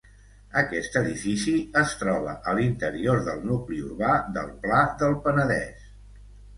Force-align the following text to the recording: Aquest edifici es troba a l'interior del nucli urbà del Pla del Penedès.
Aquest 0.61 0.95
edifici 1.01 1.53
es 1.83 1.93
troba 2.01 2.35
a 2.53 2.57
l'interior 2.61 3.23
del 3.31 3.47
nucli 3.53 3.85
urbà 3.93 4.19
del 4.41 4.53
Pla 4.67 4.85
del 5.05 5.19
Penedès. 5.29 5.91